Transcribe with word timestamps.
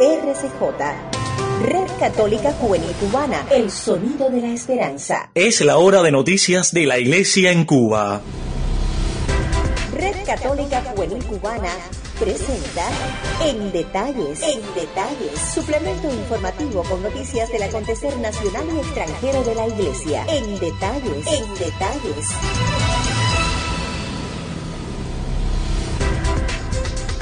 RCJ. 0.00 0.62
Red 1.64 1.88
Católica 1.98 2.52
Juvenil 2.52 2.92
Cubana, 3.00 3.44
el 3.50 3.68
sonido 3.68 4.30
de 4.30 4.40
la 4.40 4.48
esperanza. 4.48 5.30
Es 5.34 5.60
la 5.60 5.78
hora 5.78 6.02
de 6.02 6.12
noticias 6.12 6.72
de 6.72 6.86
la 6.86 7.00
Iglesia 7.00 7.50
en 7.50 7.64
Cuba. 7.64 8.20
Red 9.92 10.24
Católica 10.24 10.84
Juvenil 10.94 11.24
Cubana 11.24 11.72
presenta 12.20 12.88
En 13.44 13.72
Detalles, 13.72 14.40
En 14.42 14.60
Detalles, 14.76 15.40
suplemento 15.52 16.08
informativo 16.08 16.84
con 16.84 17.02
noticias 17.02 17.50
del 17.50 17.64
acontecer 17.64 18.16
nacional 18.18 18.66
y 18.72 18.78
extranjero 18.78 19.42
de 19.42 19.54
la 19.56 19.66
Iglesia. 19.66 20.24
En 20.28 20.60
Detalles, 20.60 21.26
En 21.26 21.54
Detalles. 21.54 23.17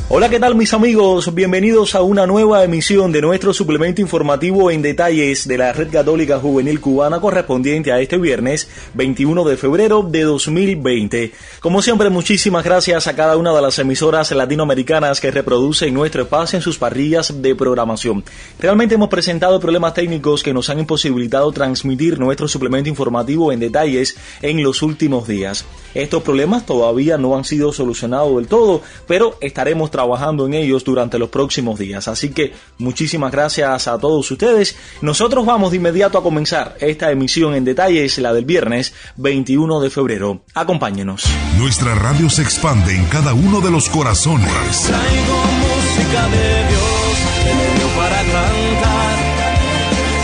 Hola, 0.09 0.29
¿qué 0.29 0.39
tal 0.39 0.55
mis 0.55 0.73
amigos? 0.73 1.35
Bienvenidos 1.35 1.97
a 1.97 2.03
una 2.03 2.29
nueva 2.29 2.63
emisión 2.63 3.11
de 3.11 3.21
nuestro 3.21 3.53
suplemento 3.53 4.01
informativo 4.01 4.71
en 4.71 4.81
detalles 4.81 5.49
de 5.49 5.59
la 5.59 5.73
Red 5.73 5.91
Católica 5.91 6.39
Juvenil 6.39 6.81
Cubana 6.81 7.19
correspondiente 7.19 7.91
a 7.91 7.99
este 7.99 8.17
viernes 8.17 8.69
21 8.95 9.43
de 9.43 9.57
febrero 9.57 10.05
de 10.05 10.23
2020. 10.23 11.33
Como 11.59 11.83
siempre, 11.83 12.09
muchísimas 12.09 12.65
gracias 12.65 13.09
a 13.09 13.17
cada 13.17 13.37
una 13.37 13.53
de 13.53 13.61
las 13.61 13.81
emisoras 13.81 14.31
latinoamericanas 14.31 15.21
que 15.21 15.33
reproducen 15.33 15.93
nuestro 15.93 16.23
espacio 16.23 16.57
en 16.57 16.63
sus 16.63 16.79
parrillas 16.79 17.43
de 17.43 17.57
programación. 17.57 18.23
Realmente 18.61 18.95
hemos 18.95 19.09
presentado 19.09 19.59
problemas 19.59 19.95
técnicos 19.95 20.45
que 20.45 20.55
nos 20.55 20.71
han 20.71 20.79
imposibilitado 20.79 21.51
transmitir 21.51 22.21
nuestro 22.21 22.47
suplemento 22.47 22.89
informativo 22.89 23.51
en 23.51 23.59
detalles 23.59 24.17
en 24.41 24.63
los 24.63 24.83
últimos 24.83 25.27
días. 25.27 25.65
Estos 25.95 26.23
problemas 26.23 26.65
todavía 26.65 27.19
no 27.19 27.37
han 27.37 27.45
sido 27.45 27.73
solucionados 27.73 28.37
del 28.37 28.47
todo, 28.47 28.83
pero 29.09 29.37
estaremos 29.41 29.91
trabajando 29.97 30.45
en 30.45 30.53
ellos 30.53 30.85
durante 30.85 31.19
los 31.19 31.31
próximos 31.31 31.79
días. 31.79 32.07
Así 32.07 32.29
que 32.29 32.53
muchísimas 32.77 33.33
gracias 33.33 33.89
a 33.89 33.99
todos 33.99 34.31
ustedes. 34.31 34.77
Nosotros 35.01 35.47
vamos 35.47 35.71
de 35.71 35.79
inmediato 35.79 36.19
a 36.19 36.23
comenzar 36.23 36.77
esta 36.81 37.11
emisión 37.11 37.55
en 37.55 37.65
detalles, 37.65 38.19
la 38.19 38.35
del 38.35 38.45
viernes 38.45 38.93
21 39.17 39.81
de 39.81 39.89
febrero. 39.89 40.43
Acompáñenos. 40.53 41.25
Nuestra 41.57 41.95
radio 41.95 42.29
se 42.29 42.43
expande 42.43 42.95
en 42.95 43.07
cada 43.07 43.33
uno 43.33 43.63
de 43.63 43.71
los 43.71 43.89
corazones. 43.89 44.53
Traigo 44.87 45.39
música 45.65 46.23
de 46.29 46.49
Dios, 46.69 47.97
para 47.97 48.21
cantar, 48.35 49.17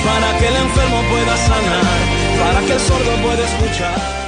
para 0.05 0.39
que 0.39 0.49
el 0.49 0.57
enfermo 0.57 1.01
pueda 1.11 1.37
sanar, 1.49 1.85
para 2.45 2.61
que 2.67 2.73
el 2.75 2.81
sordo 2.81 3.23
pueda 3.23 3.43
escuchar. 3.43 4.22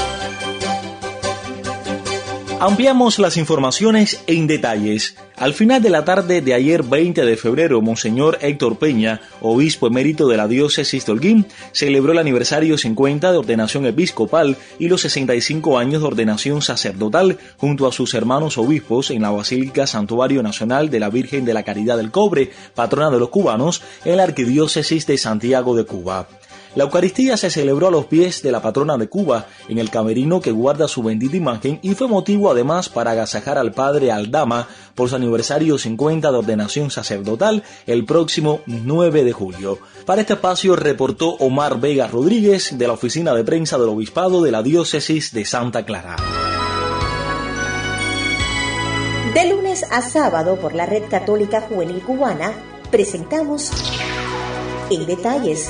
Ampliamos 2.67 3.19
las 3.19 3.37
informaciones 3.37 4.25
en 4.27 4.47
detalles. 4.47 5.17
Al 5.37 5.53
final 5.53 5.83
de 5.83 5.91
la 5.91 6.07
tarde 6.07 6.41
de 6.41 6.55
ayer 6.55 6.83
20 6.83 7.23
de 7.27 7.37
febrero, 7.37 7.83
Monseñor 7.83 8.39
Héctor 8.41 8.79
Peña, 8.79 9.21
obispo 9.43 9.87
emérito 9.87 10.29
de 10.29 10.39
la 10.39 10.49
diócesis 10.49 11.05
de 11.05 11.13
Holguín, 11.13 11.47
celebró 11.73 12.13
el 12.13 12.19
aniversario 12.19 12.79
50 12.79 13.33
de 13.33 13.37
ordenación 13.37 13.85
episcopal 13.85 14.57
y 14.79 14.89
los 14.89 15.03
65 15.03 15.79
años 15.79 16.01
de 16.01 16.09
ordenación 16.09 16.63
sacerdotal 16.63 17.37
junto 17.59 17.87
a 17.87 17.93
sus 17.93 18.15
hermanos 18.15 18.57
obispos 18.57 19.11
en 19.11 19.21
la 19.21 19.31
Basílica 19.31 19.87
Santuario 19.87 20.43
Nacional 20.43 20.89
de 20.89 21.01
la 21.01 21.11
Virgen 21.11 21.45
de 21.45 21.53
la 21.53 21.65
Caridad 21.65 21.99
del 21.99 22.13
Cobre, 22.13 22.51
patrona 22.75 23.11
de 23.11 23.19
los 23.19 23.29
cubanos, 23.29 23.83
en 24.07 24.17
la 24.17 24.23
Arquidiócesis 24.23 25.07
de 25.07 25.19
Santiago 25.19 25.77
de 25.77 25.85
Cuba. 25.85 26.29
La 26.75 26.83
Eucaristía 26.83 27.37
se 27.37 27.51
celebró 27.51 27.87
a 27.87 27.91
los 27.93 28.07
pies 28.07 28.43
de 28.43 28.51
la 28.51 28.61
patrona 28.61 28.97
de 28.97 29.09
Cuba, 29.09 29.47
en 29.69 29.79
el 29.79 29.91
camerino 29.91 30.41
que 30.41 30.51
guarda 30.51 30.89
su 30.89 31.05
bendita 31.05 31.37
imagen 31.37 31.79
y 31.83 31.95
fue 31.95 32.09
motivo 32.09 32.51
además 32.51 32.89
para 32.89 33.13
agasajar 33.13 33.59
al 33.59 33.73
padre 33.73 34.11
Aldama 34.11 34.67
por 34.97 35.09
su 35.09 35.15
aniversario 35.15 35.79
50 35.79 36.33
de 36.33 36.37
ordenación 36.37 36.91
sacerdotal 36.91 37.63
el 37.87 38.05
próximo 38.05 38.61
9 38.67 39.23
de 39.23 39.33
julio. 39.33 39.79
Para 40.05 40.23
este 40.23 40.33
espacio 40.33 40.75
reportó 40.75 41.31
Omar 41.37 41.79
Vega 41.79 42.09
Rodríguez 42.09 42.77
de 42.77 42.87
la 42.89 42.95
oficina 42.95 43.35
de 43.35 43.45
prensa 43.45 43.79
del 43.79 43.91
obispado 43.91 44.43
de 44.43 44.51
la 44.51 44.65
diócesis 44.65 45.33
de 45.33 45.45
Santa 45.45 45.85
Clara. 45.85 46.17
De 49.33 49.49
lunes 49.49 49.85
a 49.93 50.03
sábado 50.03 50.57
por 50.57 50.75
la 50.75 50.87
Red 50.87 51.05
Católica 51.09 51.61
Juvenil 51.61 52.03
Cubana 52.03 52.53
presentamos 52.91 53.71
En 54.91 55.07
Detalles 55.07 55.69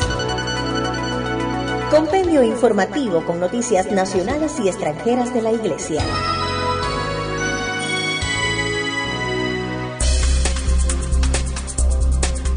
Compendio 1.95 2.43
informativo 2.43 3.25
con 3.25 3.39
noticias 3.39 3.93
nacionales 3.93 4.59
y 4.59 4.67
extranjeras 4.67 5.33
de 5.33 5.43
la 5.43 5.53
Iglesia. 5.53 6.03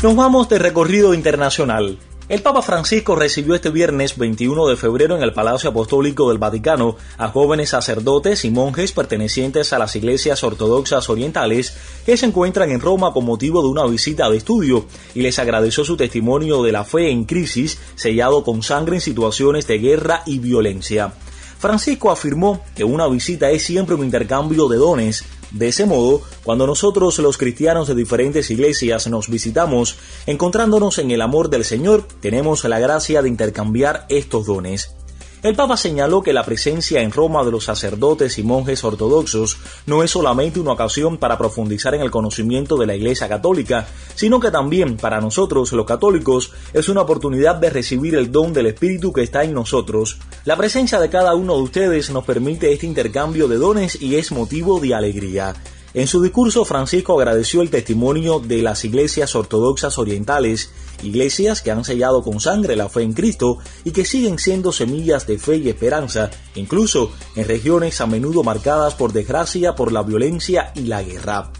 Nos 0.02 0.16
vamos 0.16 0.50
de 0.50 0.58
recorrido 0.58 1.14
internacional. 1.14 2.00
El 2.30 2.42
Papa 2.42 2.62
Francisco 2.62 3.16
recibió 3.16 3.56
este 3.56 3.70
viernes 3.70 4.18
21 4.18 4.68
de 4.68 4.76
febrero 4.76 5.16
en 5.16 5.24
el 5.24 5.32
Palacio 5.32 5.70
Apostólico 5.70 6.28
del 6.28 6.40
Vaticano 6.40 6.98
a 7.18 7.30
jóvenes 7.30 7.70
sacerdotes 7.70 8.44
y 8.44 8.52
monjes 8.52 8.92
pertenecientes 8.92 9.72
a 9.72 9.80
las 9.80 9.96
iglesias 9.96 10.44
ortodoxas 10.44 11.10
orientales 11.10 11.78
que 12.06 12.18
se 12.18 12.26
encuentran 12.26 12.70
en 12.72 12.82
Roma 12.82 13.14
con 13.14 13.24
motivo 13.24 13.62
de 13.62 13.70
una 13.70 13.86
visita 13.86 14.30
de 14.30 14.36
estudio 14.36 14.88
y 15.16 15.22
les 15.22 15.40
agradeció 15.40 15.86
su 15.86 15.96
testimonio 15.96 16.64
de 16.64 16.74
la 16.74 16.84
fe 16.84 17.12
en 17.12 17.24
crisis 17.24 17.80
sellado 17.96 18.44
con 18.44 18.62
sangre 18.62 18.98
en 18.98 19.02
situaciones 19.02 19.66
de 19.66 19.78
guerra 19.78 20.24
y 20.26 20.40
violencia. 20.40 21.14
Francisco 21.60 22.12
afirmó 22.12 22.62
que 22.76 22.84
una 22.84 23.08
visita 23.08 23.50
es 23.52 23.64
siempre 23.64 23.96
un 23.96 24.04
intercambio 24.04 24.68
de 24.68 24.78
dones 24.78 25.24
de 25.52 25.70
ese 25.70 25.86
modo, 25.86 26.22
cuando 26.44 26.68
nosotros 26.68 27.18
los 27.20 27.38
cristianos 27.38 27.88
de 27.88 27.96
diferentes 27.96 28.50
iglesias 28.52 29.08
nos 29.08 29.30
visitamos, 29.30 29.98
encontrándonos 30.26 30.98
en 31.00 31.12
el 31.12 31.22
amor 31.22 31.50
del 31.50 31.64
Señor, 31.64 32.08
tenemos 32.22 32.64
la 32.64 32.80
gracia 32.80 33.22
de 33.22 33.30
intercambiar 33.30 34.06
estos 34.10 34.46
dones. 34.46 34.98
El 35.44 35.56
Papa 35.56 35.78
señaló 35.78 36.24
que 36.24 36.34
la 36.34 36.44
presencia 36.44 37.02
en 37.02 37.12
Roma 37.12 37.44
de 37.44 37.52
los 37.52 37.66
sacerdotes 37.66 38.40
y 38.40 38.44
monjes 38.44 38.84
ortodoxos 38.84 39.58
no 39.86 40.02
es 40.02 40.10
solamente 40.10 40.60
una 40.60 40.72
ocasión 40.72 41.18
para 41.18 41.38
profundizar 41.38 41.94
en 41.94 42.02
el 42.02 42.10
conocimiento 42.10 42.76
de 42.76 42.88
la 42.88 42.96
Iglesia 42.96 43.30
Católica, 43.30 43.88
sino 44.16 44.40
que 44.40 44.50
también 44.50 44.98
para 44.98 45.22
nosotros 45.22 45.72
los 45.74 45.86
católicos 45.86 46.54
es 46.74 46.90
una 46.90 47.02
oportunidad 47.02 47.56
de 47.56 47.70
recibir 47.70 48.16
el 48.16 48.32
don 48.32 48.52
del 48.52 48.66
Espíritu 48.66 49.14
que 49.14 49.22
está 49.22 49.44
en 49.44 49.54
nosotros. 49.54 50.18
La 50.44 50.58
presencia 50.58 51.00
de 51.00 51.10
cada 51.10 51.36
uno 51.36 51.56
de 51.56 51.62
ustedes 51.62 52.10
nos 52.10 52.26
permite 52.26 52.74
este 52.74 52.88
intercambio 52.88 53.48
de 53.48 53.58
dones 53.58 54.02
y 54.02 54.16
es 54.16 54.32
motivo 54.32 54.80
de 54.80 54.96
alegría. 54.96 55.54
En 55.98 56.06
su 56.06 56.22
discurso, 56.22 56.64
Francisco 56.64 57.18
agradeció 57.20 57.64
el 57.64 57.72
testimonio 57.72 58.38
de 58.40 58.62
las 58.62 58.86
iglesias 58.86 59.34
ortodoxas 59.36 59.98
orientales, 59.98 60.70
iglesias 61.02 61.64
que 61.64 61.72
han 61.72 61.84
sellado 61.84 62.22
con 62.22 62.40
sangre 62.40 62.76
la 62.76 62.88
fe 62.88 63.02
en 63.02 63.14
Cristo 63.14 63.58
y 63.84 63.90
que 63.90 64.06
siguen 64.06 64.38
siendo 64.38 64.72
semillas 64.72 65.26
de 65.26 65.40
fe 65.40 65.56
y 65.56 65.70
esperanza, 65.70 66.30
incluso 66.54 67.12
en 67.36 67.48
regiones 67.48 68.00
a 68.00 68.06
menudo 68.06 68.44
marcadas 68.44 68.94
por 68.94 69.12
desgracia, 69.12 69.74
por 69.74 69.92
la 69.92 70.04
violencia 70.04 70.72
y 70.76 70.82
la 70.82 71.02
guerra. 71.02 71.52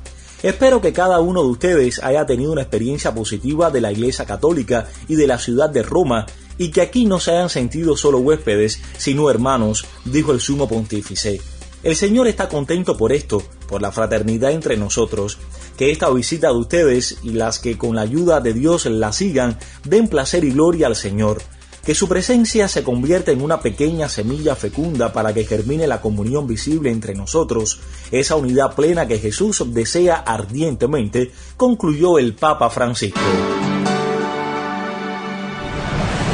Espero 0.44 0.82
que 0.82 0.94
cada 0.94 1.20
uno 1.20 1.42
de 1.42 1.50
ustedes 1.50 2.04
haya 2.04 2.28
tenido 2.28 2.52
una 2.52 2.62
experiencia 2.62 3.16
positiva 3.16 3.72
de 3.72 3.82
la 3.82 3.92
Iglesia 3.92 4.26
Católica 4.26 4.88
y 5.08 5.16
de 5.16 5.26
la 5.26 5.40
ciudad 5.40 5.72
de 5.72 5.82
Roma 5.82 6.28
y 6.60 6.70
que 6.70 6.82
aquí 6.82 7.08
no 7.08 7.20
se 7.20 7.32
hayan 7.32 7.50
sentido 7.50 7.98
solo 7.98 8.20
huéspedes, 8.20 8.84
sino 9.00 9.32
hermanos, 9.32 9.86
dijo 10.06 10.32
el 10.32 10.42
sumo 10.42 10.70
pontífice. 10.70 11.42
El 11.84 11.96
Señor 11.96 12.28
está 12.28 12.50
contento 12.50 12.98
por 12.98 13.14
esto, 13.14 13.44
por 13.68 13.82
la 13.82 13.92
fraternidad 13.92 14.52
entre 14.52 14.78
nosotros, 14.78 15.38
que 15.78 15.92
esta 15.92 16.10
visita 16.10 16.48
de 16.48 16.58
ustedes 16.58 17.20
y 17.22 17.32
las 17.32 17.60
que 17.60 17.78
con 17.78 17.96
la 17.96 18.02
ayuda 18.02 18.42
de 18.42 18.54
Dios 18.54 18.86
la 18.88 19.14
sigan 19.14 19.60
den 19.84 20.08
placer 20.08 20.44
y 20.44 20.52
gloria 20.52 20.88
al 20.88 20.96
Señor, 20.96 21.42
que 21.86 21.96
su 21.96 22.10
presencia 22.10 22.68
se 22.68 22.84
convierta 22.84 23.32
en 23.32 23.42
una 23.42 23.62
pequeña 23.62 24.10
semilla 24.10 24.56
fecunda 24.56 25.14
para 25.14 25.34
que 25.34 25.46
germine 25.46 25.88
la 25.88 26.02
comunión 26.02 26.48
visible 26.48 26.92
entre 26.92 27.16
nosotros, 27.16 27.80
esa 28.12 28.36
unidad 28.36 28.76
plena 28.76 29.08
que 29.08 29.20
Jesús 29.20 29.64
desea 29.68 30.16
ardientemente, 30.16 31.32
concluyó 31.56 32.18
el 32.18 32.34
Papa 32.34 32.70
Francisco. 32.70 33.20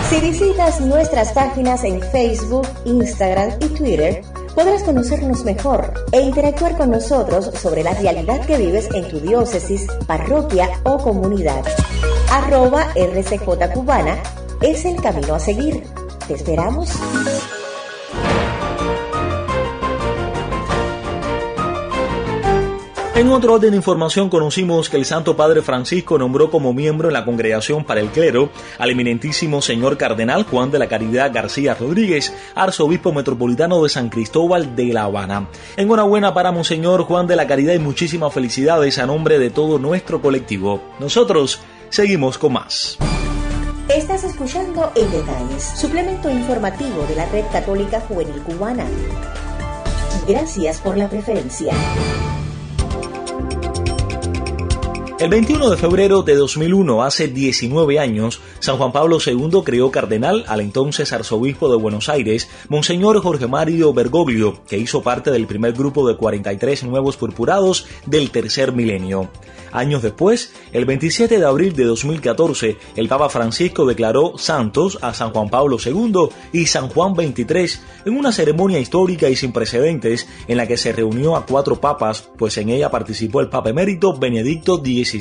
Si 0.09 0.19
visitas 0.21 0.79
nuestras 0.81 1.33
páginas 1.33 1.83
en 1.83 2.01
Facebook, 2.01 2.67
Instagram 2.85 3.51
y 3.59 3.67
Twitter, 3.67 4.21
podrás 4.55 4.83
conocernos 4.83 5.43
mejor 5.43 5.93
e 6.11 6.21
interactuar 6.21 6.77
con 6.77 6.91
nosotros 6.91 7.51
sobre 7.55 7.83
la 7.83 7.93
realidad 7.93 8.45
que 8.45 8.57
vives 8.57 8.89
en 8.93 9.07
tu 9.07 9.19
diócesis, 9.19 9.87
parroquia 10.07 10.69
o 10.83 10.97
comunidad. 10.97 11.63
Arroba 12.31 12.87
RCJ 12.95 13.73
Cubana 13.73 14.17
es 14.61 14.85
el 14.85 15.01
camino 15.01 15.35
a 15.35 15.39
seguir. 15.39 15.83
¿Te 16.27 16.35
esperamos? 16.35 16.89
En 23.23 23.29
otro 23.29 23.53
orden 23.53 23.71
de 23.71 23.77
información 23.77 24.29
conocimos 24.29 24.89
que 24.89 24.97
el 24.97 25.05
Santo 25.05 25.37
Padre 25.37 25.61
Francisco 25.61 26.17
nombró 26.17 26.51
como 26.51 26.73
miembro 26.73 27.07
en 27.07 27.13
la 27.13 27.23
Congregación 27.23 27.85
para 27.85 28.01
el 28.01 28.09
Clero 28.09 28.49
al 28.77 28.89
eminentísimo 28.89 29.61
señor 29.61 29.97
cardenal 29.97 30.43
Juan 30.43 30.71
de 30.71 30.79
la 30.79 30.89
Caridad 30.89 31.31
García 31.33 31.73
Rodríguez, 31.73 32.33
arzobispo 32.53 33.13
metropolitano 33.13 33.81
de 33.81 33.87
San 33.87 34.09
Cristóbal 34.09 34.75
de 34.75 34.91
La 34.91 35.03
Habana. 35.03 35.47
Enhorabuena 35.77 36.33
para 36.33 36.51
Monseñor 36.51 37.03
Juan 37.03 37.25
de 37.25 37.37
la 37.37 37.47
Caridad 37.47 37.73
y 37.73 37.79
muchísimas 37.79 38.33
felicidades 38.33 38.99
a 38.99 39.05
nombre 39.05 39.39
de 39.39 39.51
todo 39.51 39.79
nuestro 39.79 40.21
colectivo. 40.21 40.83
Nosotros 40.99 41.61
Seguimos 41.89 42.39
con 42.39 42.53
más. 42.53 42.97
Estás 43.87 44.23
escuchando 44.23 44.91
En 44.95 45.11
Detalles, 45.11 45.63
suplemento 45.63 46.27
informativo 46.27 47.05
de 47.07 47.15
la 47.15 47.27
Red 47.27 47.45
Católica 47.51 48.01
Juvenil 48.01 48.41
Cubana. 48.41 48.85
Gracias 50.27 50.81
por 50.81 50.97
la 50.97 51.07
preferencia. 51.07 51.71
El 55.23 55.29
21 55.29 55.69
de 55.69 55.77
febrero 55.77 56.21
de 56.21 56.35
2001, 56.35 57.01
hace 57.01 57.29
19 57.29 57.97
años, 57.97 58.41
San 58.59 58.75
Juan 58.75 58.91
Pablo 58.91 59.19
II 59.25 59.61
creó 59.63 59.89
cardenal 59.89 60.43
al 60.49 60.59
entonces 60.59 61.13
arzobispo 61.13 61.71
de 61.71 61.77
Buenos 61.77 62.09
Aires, 62.09 62.49
Monseñor 62.67 63.21
Jorge 63.21 63.47
Mario 63.47 63.93
Bergoglio, 63.93 64.61
que 64.67 64.77
hizo 64.77 65.01
parte 65.01 65.31
del 65.31 65.47
primer 65.47 65.71
grupo 65.71 66.05
de 66.05 66.17
43 66.17 66.83
nuevos 66.83 67.15
purpurados 67.15 67.85
del 68.05 68.31
tercer 68.31 68.73
milenio. 68.73 69.29
Años 69.71 70.03
después, 70.03 70.53
el 70.71 70.85
27 70.85 71.39
de 71.39 71.45
abril 71.45 71.73
de 71.73 71.85
2014, 71.85 72.77
el 72.95 73.07
Papa 73.07 73.29
Francisco 73.29 73.85
declaró 73.85 74.37
santos 74.37 74.99
a 75.01 75.13
San 75.13 75.31
Juan 75.31 75.49
Pablo 75.49 75.77
II 75.83 76.29
y 76.51 76.67
San 76.67 76.89
Juan 76.89 77.15
XXIII 77.15 77.79
en 78.05 78.17
una 78.17 78.31
ceremonia 78.31 78.77
histórica 78.77 79.29
y 79.29 79.35
sin 79.35 79.51
precedentes 79.51 80.27
en 80.47 80.57
la 80.57 80.67
que 80.67 80.77
se 80.77 80.91
reunió 80.91 81.35
a 81.35 81.45
cuatro 81.45 81.81
papas, 81.81 82.29
pues 82.37 82.57
en 82.57 82.69
ella 82.69 82.91
participó 82.91 83.39
el 83.39 83.49
Papa 83.49 83.69
emérito 83.69 84.15
Benedicto 84.15 84.77
XVI. 84.77 85.12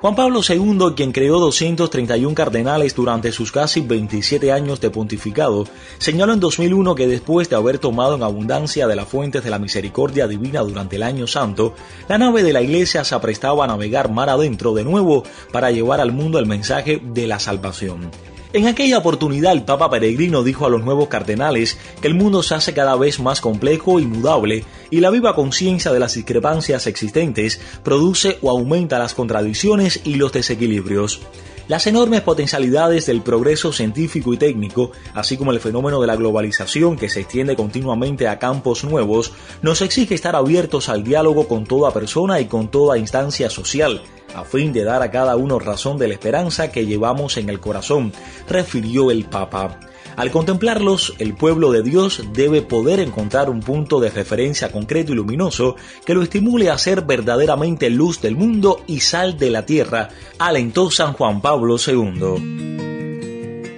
Juan 0.00 0.14
Pablo 0.14 0.40
II, 0.46 0.94
quien 0.94 1.10
creó 1.10 1.40
231 1.40 2.34
cardenales 2.34 2.94
durante 2.94 3.32
sus 3.32 3.50
casi 3.50 3.80
27 3.80 4.52
años 4.52 4.78
de 4.80 4.90
pontificado, 4.90 5.66
señaló 5.96 6.34
en 6.34 6.40
2001 6.40 6.94
que 6.94 7.06
después 7.06 7.48
de 7.48 7.56
haber 7.56 7.78
tomado 7.78 8.14
en 8.14 8.22
abundancia 8.22 8.86
de 8.86 8.94
las 8.94 9.08
fuentes 9.08 9.42
de 9.42 9.48
la 9.48 9.58
misericordia 9.58 10.28
divina 10.28 10.60
durante 10.60 10.96
el 10.96 11.02
año 11.02 11.26
santo, 11.26 11.74
la 12.08 12.18
nave 12.18 12.42
de 12.42 12.52
la 12.52 12.60
iglesia 12.60 13.04
se 13.04 13.14
aprestaba 13.14 13.64
a 13.64 13.68
navegar 13.68 14.10
mar 14.10 14.28
adentro 14.28 14.74
de 14.74 14.84
nuevo 14.84 15.22
para 15.50 15.70
llevar 15.70 16.00
al 16.00 16.12
mundo 16.12 16.38
el 16.38 16.46
mensaje 16.46 17.00
de 17.02 17.26
la 17.26 17.38
salvación. 17.38 18.10
En 18.56 18.66
aquella 18.66 18.96
oportunidad 18.96 19.52
el 19.52 19.64
Papa 19.64 19.90
Peregrino 19.90 20.42
dijo 20.42 20.64
a 20.64 20.70
los 20.70 20.82
nuevos 20.82 21.08
cardenales 21.08 21.76
que 22.00 22.08
el 22.08 22.14
mundo 22.14 22.42
se 22.42 22.54
hace 22.54 22.72
cada 22.72 22.96
vez 22.96 23.20
más 23.20 23.42
complejo 23.42 24.00
y 24.00 24.06
mudable 24.06 24.64
y 24.90 25.00
la 25.00 25.10
viva 25.10 25.34
conciencia 25.34 25.92
de 25.92 26.00
las 26.00 26.14
discrepancias 26.14 26.86
existentes 26.86 27.60
produce 27.82 28.38
o 28.40 28.48
aumenta 28.48 28.98
las 28.98 29.12
contradicciones 29.12 30.00
y 30.04 30.14
los 30.14 30.32
desequilibrios. 30.32 31.20
Las 31.68 31.88
enormes 31.88 32.20
potencialidades 32.20 33.06
del 33.06 33.22
progreso 33.22 33.72
científico 33.72 34.32
y 34.32 34.36
técnico, 34.36 34.92
así 35.14 35.36
como 35.36 35.50
el 35.50 35.58
fenómeno 35.58 36.00
de 36.00 36.06
la 36.06 36.14
globalización 36.14 36.96
que 36.96 37.08
se 37.08 37.20
extiende 37.20 37.56
continuamente 37.56 38.28
a 38.28 38.38
campos 38.38 38.84
nuevos, 38.84 39.32
nos 39.62 39.82
exige 39.82 40.14
estar 40.14 40.36
abiertos 40.36 40.88
al 40.88 41.02
diálogo 41.02 41.48
con 41.48 41.64
toda 41.64 41.90
persona 41.90 42.38
y 42.38 42.46
con 42.46 42.70
toda 42.70 42.98
instancia 42.98 43.50
social, 43.50 44.00
a 44.36 44.44
fin 44.44 44.72
de 44.72 44.84
dar 44.84 45.02
a 45.02 45.10
cada 45.10 45.34
uno 45.34 45.58
razón 45.58 45.98
de 45.98 46.06
la 46.06 46.14
esperanza 46.14 46.70
que 46.70 46.86
llevamos 46.86 47.36
en 47.36 47.48
el 47.48 47.58
corazón, 47.58 48.12
refirió 48.48 49.10
el 49.10 49.24
Papa. 49.24 49.80
Al 50.16 50.30
contemplarlos, 50.30 51.14
el 51.18 51.34
pueblo 51.34 51.72
de 51.72 51.82
Dios 51.82 52.22
debe 52.32 52.62
poder 52.62 53.00
encontrar 53.00 53.50
un 53.50 53.60
punto 53.60 54.00
de 54.00 54.08
referencia 54.08 54.72
concreto 54.72 55.12
y 55.12 55.16
luminoso 55.16 55.76
que 56.06 56.14
lo 56.14 56.22
estimule 56.22 56.70
a 56.70 56.78
ser 56.78 57.02
verdaderamente 57.02 57.90
luz 57.90 58.22
del 58.22 58.34
mundo 58.34 58.82
y 58.86 59.00
sal 59.00 59.36
de 59.36 59.50
la 59.50 59.66
tierra, 59.66 60.08
alentó 60.38 60.90
San 60.90 61.12
Juan 61.12 61.42
Pablo 61.42 61.76
II. 61.76 62.70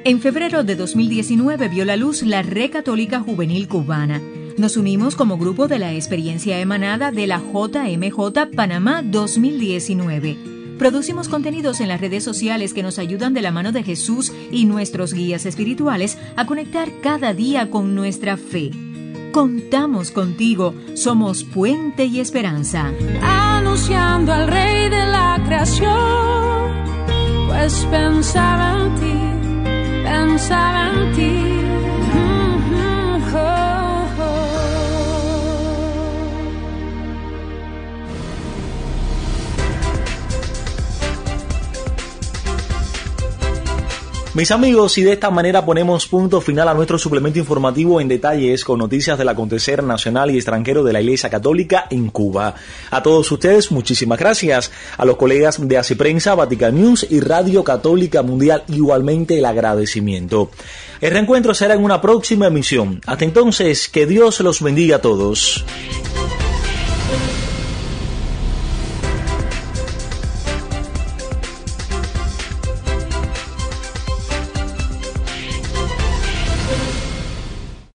En 0.04 0.20
febrero 0.20 0.62
de 0.62 0.76
2019 0.76 1.68
vio 1.68 1.84
la 1.84 1.96
luz 1.96 2.22
la 2.22 2.42
Red 2.42 2.70
Católica 2.70 3.18
Juvenil 3.18 3.66
Cubana. 3.66 4.22
Nos 4.56 4.76
unimos 4.76 5.16
como 5.16 5.38
grupo 5.38 5.66
de 5.66 5.80
la 5.80 5.92
experiencia 5.92 6.60
emanada 6.60 7.10
de 7.10 7.26
la 7.26 7.38
JMJ 7.38 8.54
Panamá 8.54 9.02
2019 9.02 10.57
Producimos 10.78 11.28
contenidos 11.28 11.80
en 11.80 11.88
las 11.88 12.00
redes 12.00 12.22
sociales 12.22 12.72
que 12.72 12.84
nos 12.84 13.00
ayudan 13.00 13.34
de 13.34 13.42
la 13.42 13.50
mano 13.50 13.72
de 13.72 13.82
Jesús 13.82 14.32
y 14.52 14.64
nuestros 14.64 15.12
guías 15.12 15.44
espirituales 15.44 16.16
a 16.36 16.46
conectar 16.46 16.88
cada 17.02 17.34
día 17.34 17.68
con 17.68 17.96
nuestra 17.96 18.36
fe. 18.36 18.70
Contamos 19.32 20.12
contigo, 20.12 20.74
somos 20.94 21.42
puente 21.42 22.04
y 22.04 22.20
esperanza. 22.20 22.92
Anunciando 23.22 24.32
al 24.32 24.46
Rey 24.46 24.88
de 24.88 25.06
la 25.06 25.42
creación, 25.44 25.88
pues 27.48 27.86
pensaba 27.90 28.78
en 28.80 28.94
ti, 28.94 30.04
pensaba 30.04 30.92
en 30.92 31.12
ti 31.16 31.57
Mis 44.38 44.52
amigos, 44.52 44.96
y 44.98 45.02
de 45.02 45.14
esta 45.14 45.30
manera 45.30 45.66
ponemos 45.66 46.06
punto 46.06 46.40
final 46.40 46.68
a 46.68 46.74
nuestro 46.74 46.96
suplemento 46.96 47.40
informativo 47.40 48.00
en 48.00 48.06
detalles 48.06 48.64
con 48.64 48.78
noticias 48.78 49.18
del 49.18 49.30
acontecer 49.30 49.82
nacional 49.82 50.30
y 50.30 50.36
extranjero 50.36 50.84
de 50.84 50.92
la 50.92 51.00
Iglesia 51.00 51.28
Católica 51.28 51.88
en 51.90 52.08
Cuba. 52.10 52.54
A 52.92 53.02
todos 53.02 53.32
ustedes, 53.32 53.72
muchísimas 53.72 54.16
gracias. 54.16 54.70
A 54.96 55.04
los 55.04 55.16
colegas 55.16 55.58
de 55.58 55.96
Prensa, 55.96 56.36
Vatican 56.36 56.76
News 56.76 57.04
y 57.10 57.18
Radio 57.18 57.64
Católica 57.64 58.22
Mundial, 58.22 58.62
igualmente 58.68 59.36
el 59.36 59.44
agradecimiento. 59.44 60.52
El 61.00 61.10
reencuentro 61.10 61.52
será 61.52 61.74
en 61.74 61.82
una 61.82 62.00
próxima 62.00 62.46
emisión. 62.46 63.00
Hasta 63.06 63.24
entonces, 63.24 63.88
que 63.88 64.06
Dios 64.06 64.38
los 64.38 64.62
bendiga 64.62 64.98
a 64.98 65.00
todos. 65.00 65.64